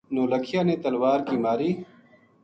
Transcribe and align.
نولکھیا 0.13 0.61
نے 0.67 0.75
تلوار 0.83 1.19
کی 1.27 1.37
ماری 1.43 1.71